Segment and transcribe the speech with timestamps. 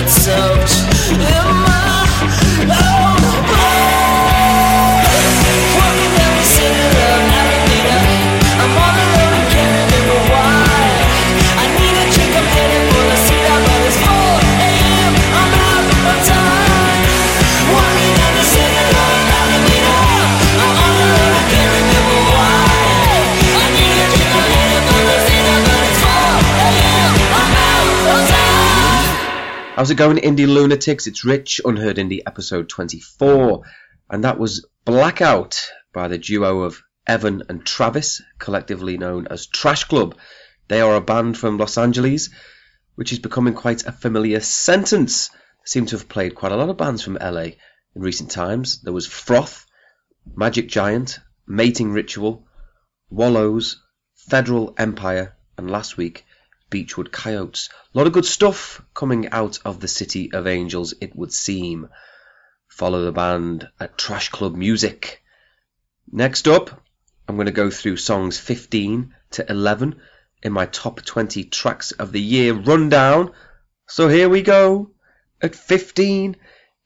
[0.00, 1.47] It's soaked.
[29.78, 31.06] How's it going, Indie Lunatics?
[31.06, 33.62] It's Rich, Unheard Indie, episode 24.
[34.10, 39.84] And that was Blackout by the duo of Evan and Travis, collectively known as Trash
[39.84, 40.16] Club.
[40.66, 42.28] They are a band from Los Angeles,
[42.96, 45.30] which is becoming quite a familiar sentence.
[45.64, 47.50] Seem to have played quite a lot of bands from LA
[47.94, 48.82] in recent times.
[48.82, 49.64] There was Froth,
[50.34, 52.48] Magic Giant, Mating Ritual,
[53.10, 53.80] Wallows,
[54.28, 56.24] Federal Empire, and last week
[56.70, 57.68] Beachwood Coyotes.
[57.94, 61.88] A lot of good stuff coming out of the City of Angels, it would seem.
[62.68, 65.22] Follow the band at Trash Club Music.
[66.10, 66.82] Next up,
[67.26, 70.00] I'm going to go through songs 15 to 11
[70.42, 73.32] in my top 20 tracks of the year rundown.
[73.88, 74.92] So here we go.
[75.40, 76.36] At 15,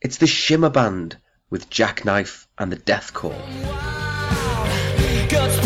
[0.00, 1.16] it's the Shimmer Band
[1.50, 3.36] with Jackknife and the Death Call.
[5.28, 5.58] Guts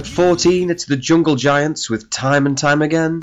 [0.00, 3.20] At 14, it's the Jungle Giants with Time and Time Again.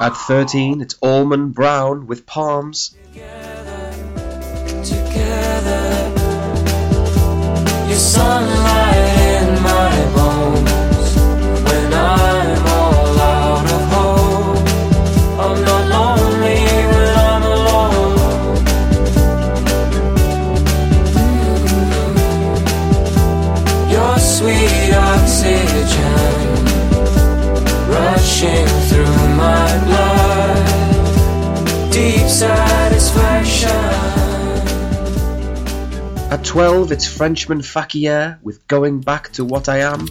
[0.00, 2.96] At 13, it's Allman Brown with Palms.
[3.12, 3.92] Together,
[4.82, 6.10] together,
[36.54, 40.06] 12, it's Frenchman Fakear with Going Back to What I Am.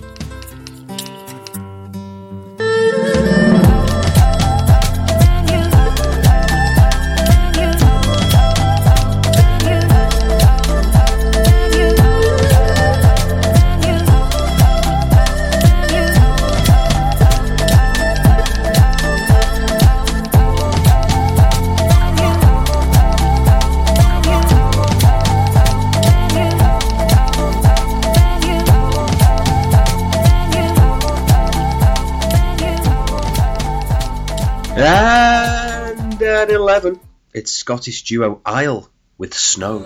[36.73, 36.99] 11,
[37.35, 38.89] it's Scottish duo Isle
[39.19, 39.85] with Snow.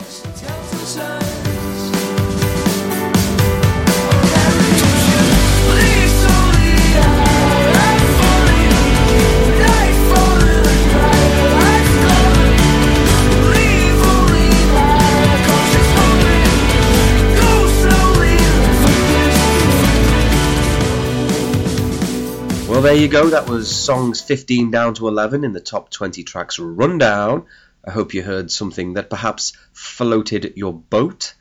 [22.88, 23.32] There you go.
[23.32, 27.46] That was songs 15 down to 11 in the top 20 tracks rundown.
[27.84, 31.34] I hope you heard something that perhaps floated your boat.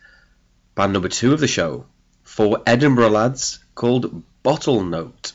[0.75, 1.87] Band number two of the show,
[2.25, 5.35] four Edinburgh lads called Bottle Note.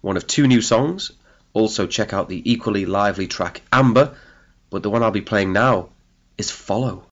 [0.00, 1.10] One of two new songs.
[1.52, 4.16] Also, check out the equally lively track Amber,
[4.70, 5.90] but the one I'll be playing now
[6.38, 7.04] is Follow.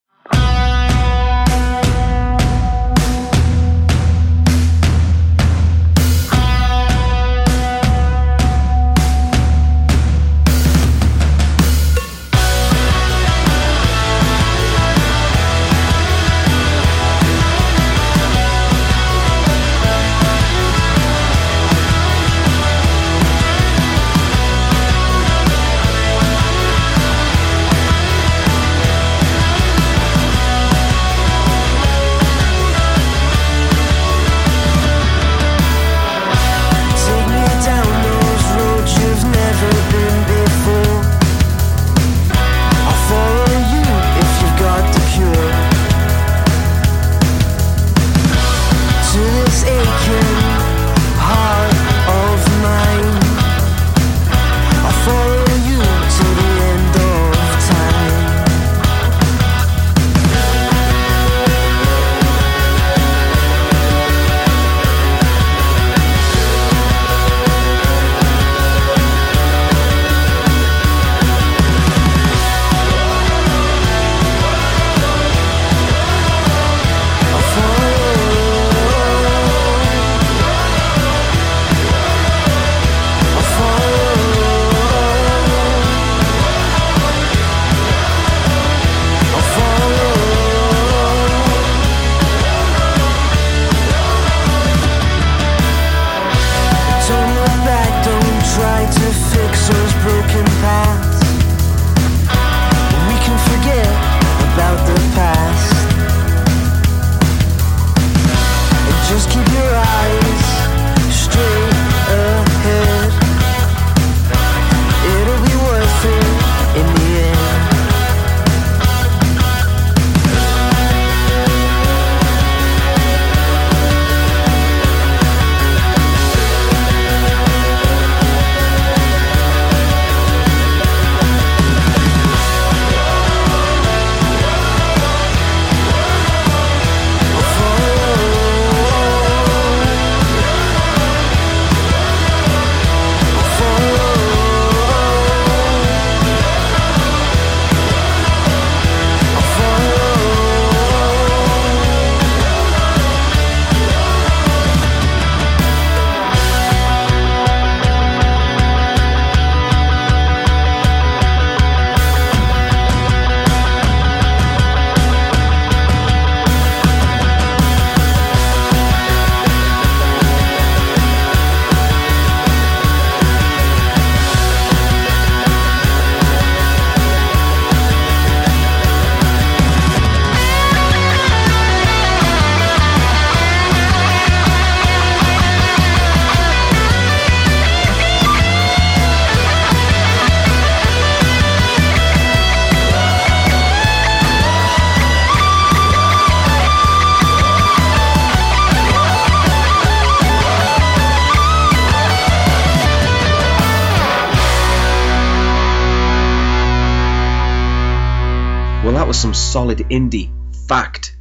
[209.23, 210.33] Some solid indie.
[210.67, 211.17] Fact.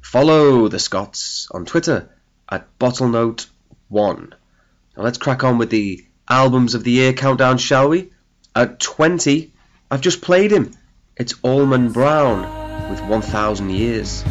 [0.00, 2.08] Follow the Scots on Twitter
[2.50, 4.30] at BottleNote1.
[4.96, 8.10] Now let's crack on with the albums of the year countdown, shall we?
[8.56, 9.52] At 20,
[9.90, 10.72] I've just played him.
[11.14, 14.24] It's Allman Brown with 1000 Years.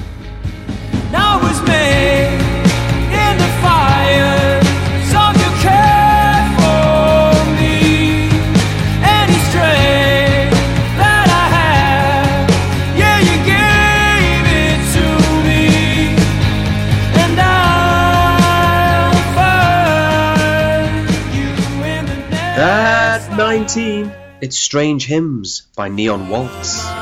[1.11, 2.20] Now me
[23.61, 27.00] 19, it's Strange Hymns by Neon Waltz.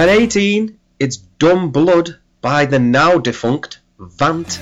[0.00, 4.58] At 18, it's Dumb Blood by the now defunct Vant.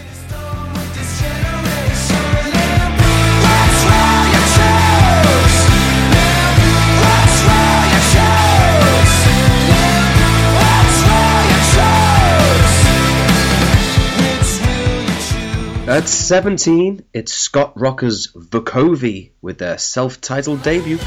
[15.86, 20.98] At 17, it's Scott Rocker's Vukovi with their self-titled debut.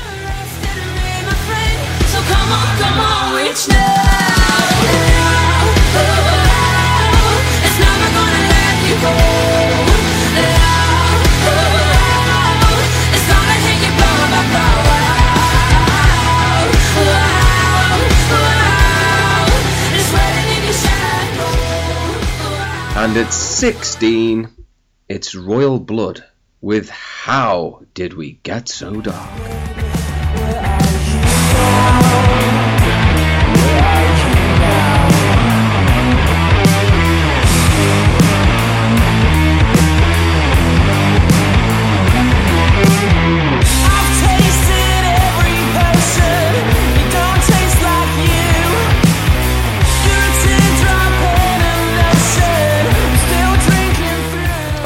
[23.02, 24.48] And at 16,
[25.10, 26.24] it's Royal Blood
[26.62, 29.81] with How Did We Get So Dark?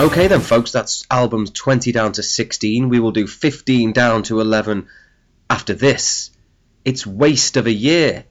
[0.05, 2.89] Okay then folks, that's albums 20 down to 16.
[2.89, 4.87] We will do 15 down to 11
[5.49, 6.29] after this.
[6.85, 8.25] It's Waste of a Year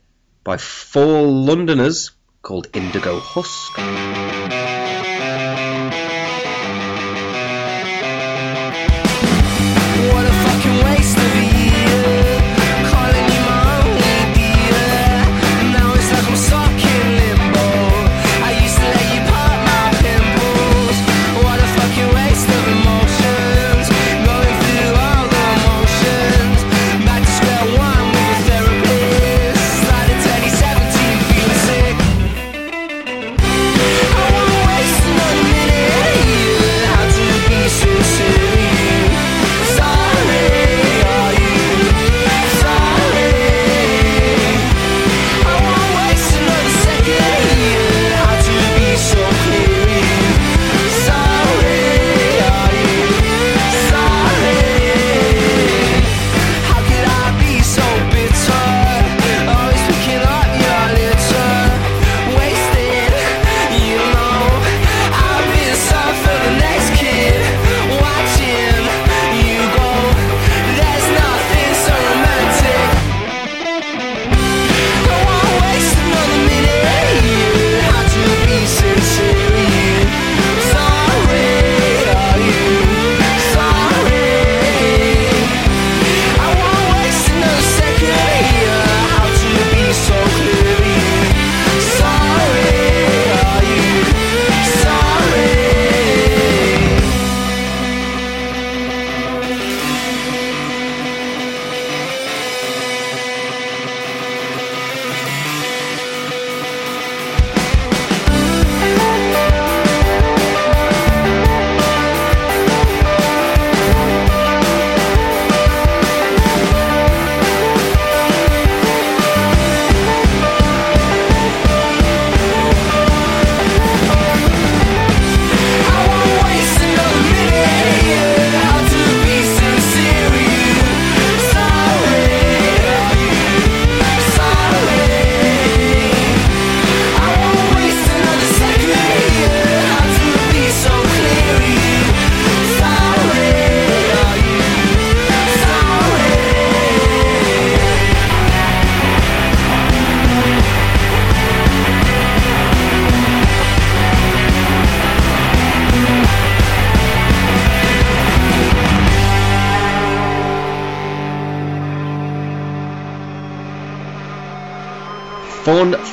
[0.44, 2.12] by four Londoners
[2.42, 5.03] called Indigo Husk.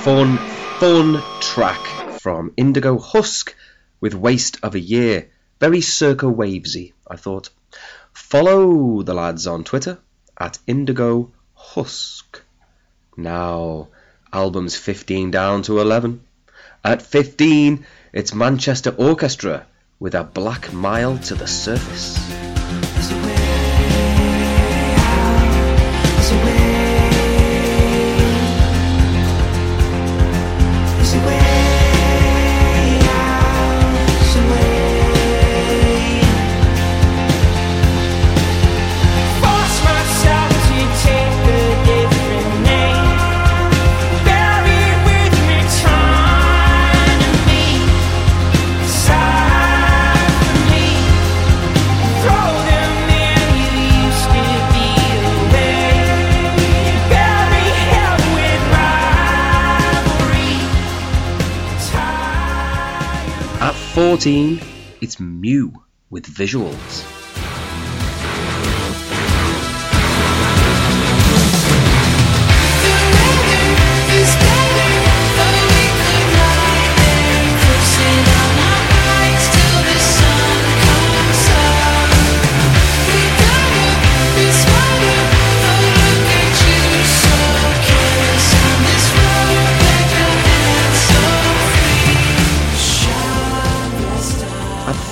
[0.03, 0.39] Fun,
[0.79, 1.79] fun, track
[2.19, 3.55] from Indigo Husk
[3.99, 5.29] with Waste of a Year.
[5.59, 7.51] Very circa wavesy, I thought.
[8.11, 9.99] Follow the lads on Twitter
[10.39, 12.41] at Indigo Husk.
[13.15, 13.89] Now,
[14.33, 16.21] albums 15 down to 11.
[16.83, 19.67] At 15, it's Manchester Orchestra
[19.99, 22.60] with a black mile to the surface.
[64.11, 64.59] 14,
[64.99, 65.71] it's Mew
[66.09, 67.20] with visuals.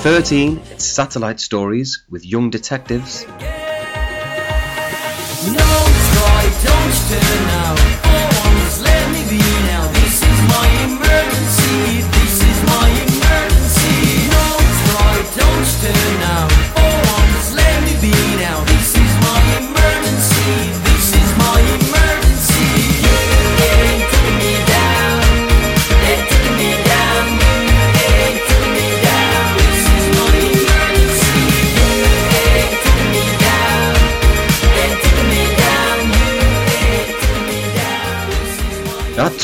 [0.02, 3.26] 13, it's Satellite Stories with Young Detectives.
[3.26, 3.34] No,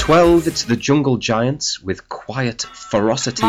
[0.07, 3.43] 12, it's the Jungle Giants with Quiet Ferocity.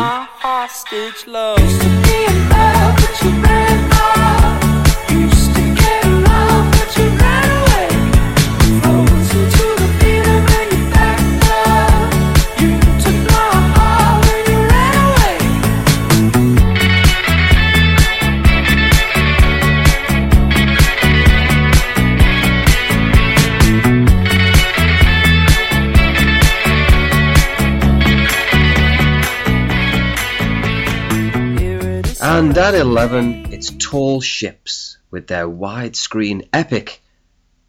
[32.58, 37.00] At 11, it's Tall Ships with their widescreen epic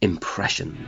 [0.01, 0.79] Impressions.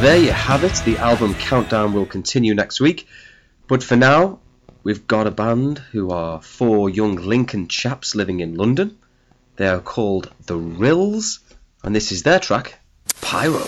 [0.00, 0.80] There you have it.
[0.86, 3.06] The album countdown will continue next week.
[3.68, 4.38] But for now,
[4.82, 8.96] we've got a band who are four young Lincoln chaps living in London.
[9.56, 11.40] They are called The Rills,
[11.84, 12.80] and this is their track,
[13.20, 13.66] Pyro.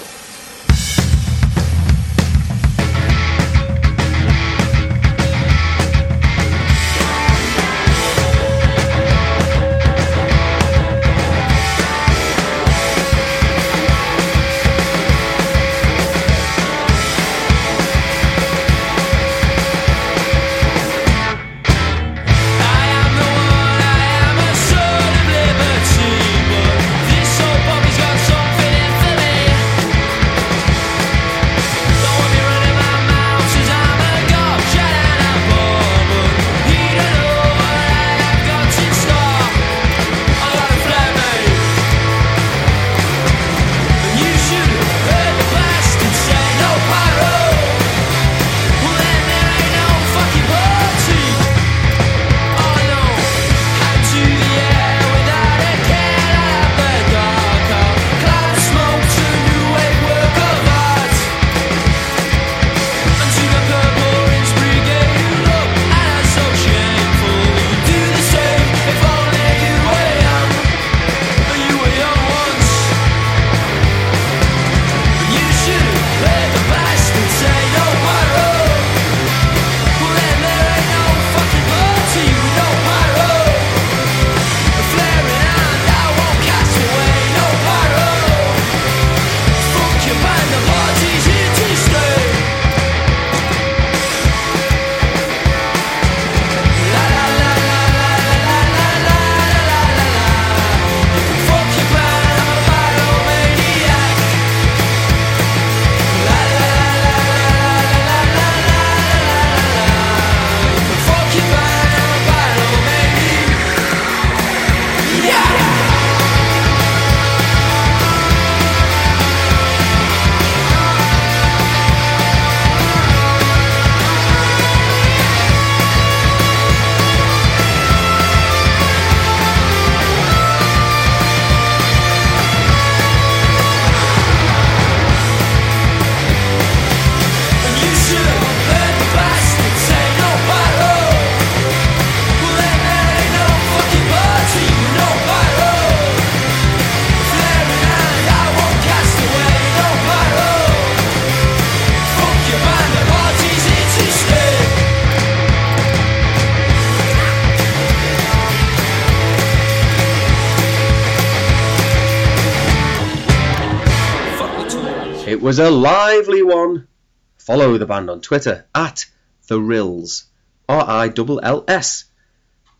[165.52, 166.88] Was a lively one.
[167.36, 169.04] Follow the band on Twitter at
[169.48, 170.24] The Rills.
[170.66, 172.06] R I L L S.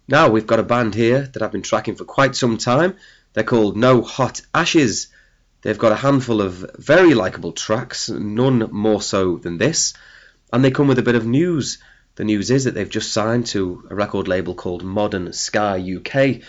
[0.08, 2.96] Now we've got a band here that I've been tracking for quite some time.
[3.34, 5.08] They're called No Hot Ashes.
[5.60, 9.92] They've got a handful of very likeable tracks, none more so than this,
[10.50, 11.76] and they come with a bit of news.
[12.14, 16.40] The news is that they've just signed to a record label called Modern Sky UK.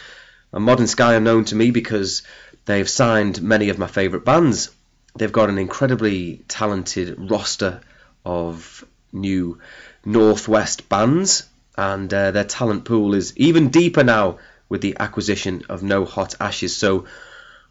[0.54, 2.24] And Modern Sky are known to me because
[2.64, 4.70] they've signed many of my favourite bands.
[5.15, 7.82] They've got an incredibly talented roster
[8.26, 9.60] of new
[10.04, 11.47] Northwest bands,
[11.78, 16.36] and uh, their talent pool is even deeper now with the acquisition of No Hot
[16.39, 16.76] Ashes.
[16.76, 17.06] So,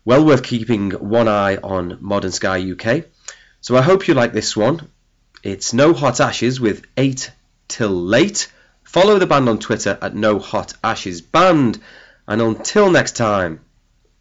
[0.05, 3.05] well worth keeping one eye on Modern Sky UK.
[3.61, 4.89] So, I hope you like this one.
[5.43, 7.31] It's No Hot Ashes with 8
[7.67, 8.53] Till Late.
[8.85, 11.81] Follow the band on Twitter at No Hot Ashes Band.
[12.29, 13.61] And until next time,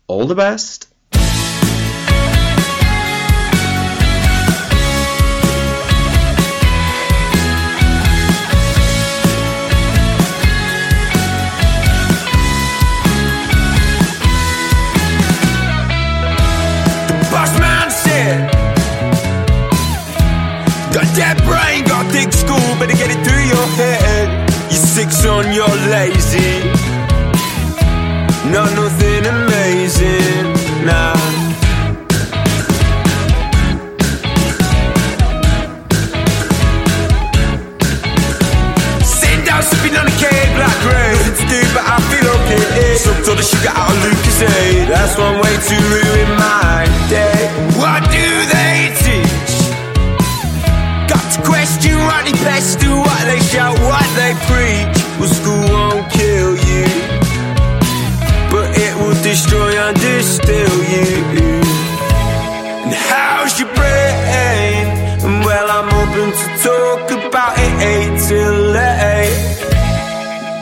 [0.07, 0.90] all the best.
[25.01, 26.61] Six on, you're lazy.
[28.53, 30.53] Not nothing amazing,
[30.85, 31.15] nah.
[39.01, 41.17] Sitting down, sipping on a K, black rain.
[41.17, 42.95] Nothing to do, but I feel okay eh.
[42.97, 44.87] Sucked all the sugar out of Lucozade.
[44.87, 46.40] That's one way to ruin my
[66.21, 69.33] Open to talk about it eight till eight.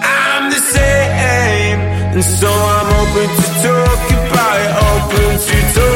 [0.01, 1.79] I'm the same,
[2.15, 5.88] and so I'm open to talk about it, open to talk.